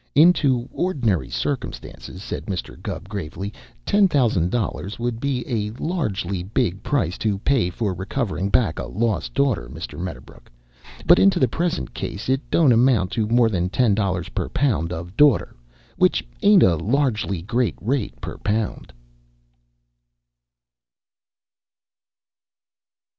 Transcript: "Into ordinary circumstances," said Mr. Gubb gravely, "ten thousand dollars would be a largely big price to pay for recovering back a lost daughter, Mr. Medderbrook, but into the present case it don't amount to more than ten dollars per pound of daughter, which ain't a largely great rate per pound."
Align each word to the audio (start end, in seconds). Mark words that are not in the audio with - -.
"Into 0.15 0.67
ordinary 0.73 1.29
circumstances," 1.29 2.23
said 2.23 2.47
Mr. 2.47 2.75
Gubb 2.81 3.07
gravely, 3.07 3.53
"ten 3.85 4.07
thousand 4.07 4.49
dollars 4.49 4.97
would 4.97 5.19
be 5.19 5.47
a 5.47 5.69
largely 5.79 6.41
big 6.41 6.81
price 6.81 7.19
to 7.19 7.37
pay 7.37 7.69
for 7.69 7.93
recovering 7.93 8.49
back 8.49 8.79
a 8.79 8.85
lost 8.87 9.35
daughter, 9.35 9.69
Mr. 9.71 9.99
Medderbrook, 9.99 10.49
but 11.05 11.19
into 11.19 11.39
the 11.39 11.47
present 11.47 11.93
case 11.93 12.29
it 12.29 12.41
don't 12.49 12.71
amount 12.71 13.11
to 13.11 13.27
more 13.27 13.47
than 13.47 13.69
ten 13.69 13.93
dollars 13.93 14.29
per 14.29 14.49
pound 14.49 14.91
of 14.91 15.15
daughter, 15.15 15.55
which 15.97 16.25
ain't 16.41 16.63
a 16.63 16.77
largely 16.77 17.43
great 17.43 17.75
rate 17.79 18.19
per 18.21 18.39
pound." 18.39 18.91